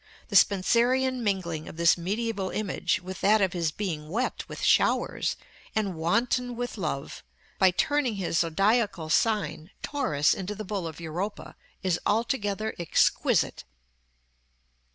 [0.29, 5.35] The Spenserian mingling of this mediæval image with that of his being wet with showers,
[5.75, 7.23] and wanton with love,
[7.59, 13.63] by turning his zodiacal sign, Taurus, into the bull of Europa, is altogether exquisite.